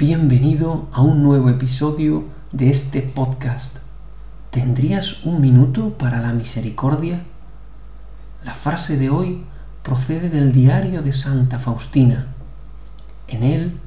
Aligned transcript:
Bienvenido 0.00 0.88
a 0.92 1.02
un 1.02 1.22
nuevo 1.22 1.50
episodio 1.50 2.24
de 2.52 2.70
este 2.70 3.02
podcast. 3.02 3.80
¿Tendrías 4.50 5.26
un 5.26 5.42
minuto 5.42 5.98
para 5.98 6.22
la 6.22 6.32
misericordia? 6.32 7.22
La 8.42 8.54
frase 8.54 8.96
de 8.96 9.10
hoy 9.10 9.44
procede 9.82 10.30
del 10.30 10.54
diario 10.54 11.02
de 11.02 11.12
Santa 11.12 11.58
Faustina. 11.58 12.28
En 13.28 13.42
él 13.42 13.78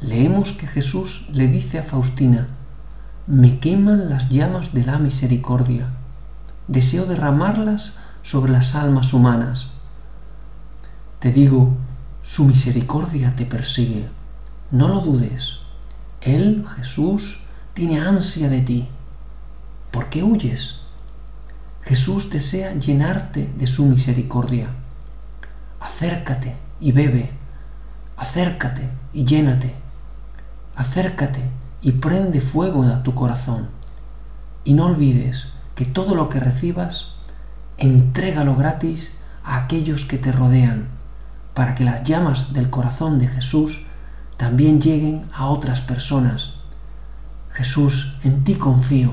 leemos 0.00 0.50
que 0.50 0.66
Jesús 0.66 1.28
le 1.30 1.46
dice 1.46 1.78
a 1.78 1.84
Faustina, 1.84 2.48
me 3.28 3.60
queman 3.60 4.10
las 4.10 4.28
llamas 4.28 4.74
de 4.74 4.84
la 4.84 4.98
misericordia, 4.98 5.90
deseo 6.66 7.06
derramarlas 7.06 7.94
sobre 8.22 8.50
las 8.50 8.74
almas 8.74 9.14
humanas. 9.14 9.68
Te 11.20 11.30
digo, 11.30 11.76
su 12.24 12.44
misericordia 12.44 13.36
te 13.36 13.46
persigue 13.46 14.08
no 14.70 14.86
lo 14.86 15.00
dudes. 15.00 15.58
Él, 16.20 16.64
Jesús, 16.76 17.44
tiene 17.72 18.00
ansia 18.00 18.48
de 18.48 18.60
ti. 18.60 18.88
¿Por 19.90 20.10
qué 20.10 20.22
huyes? 20.22 20.80
Jesús 21.82 22.30
desea 22.30 22.74
llenarte 22.74 23.50
de 23.56 23.66
su 23.66 23.86
misericordia. 23.86 24.68
Acércate 25.80 26.56
y 26.78 26.92
bebe. 26.92 27.30
Acércate 28.16 28.88
y 29.14 29.24
llénate. 29.24 29.74
Acércate 30.76 31.40
y 31.80 31.92
prende 31.92 32.40
fuego 32.40 32.84
a 32.84 33.02
tu 33.02 33.14
corazón. 33.14 33.70
Y 34.64 34.74
no 34.74 34.86
olvides 34.86 35.48
que 35.74 35.86
todo 35.86 36.14
lo 36.14 36.28
que 36.28 36.40
recibas, 36.40 37.14
entrégalo 37.78 38.56
gratis 38.56 39.14
a 39.42 39.56
aquellos 39.56 40.04
que 40.04 40.18
te 40.18 40.32
rodean, 40.32 40.88
para 41.54 41.74
que 41.74 41.84
las 41.84 42.04
llamas 42.04 42.52
del 42.52 42.68
corazón 42.68 43.18
de 43.18 43.28
Jesús 43.28 43.86
también 44.40 44.80
lleguen 44.80 45.20
a 45.34 45.48
otras 45.48 45.82
personas. 45.82 46.54
Jesús, 47.50 48.18
en 48.24 48.42
ti 48.42 48.54
confío 48.54 49.12